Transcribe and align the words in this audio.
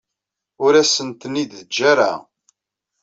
Ur 0.65 0.73
asen-ten-id-teǧǧa 0.83 1.83
ara. 1.91 2.11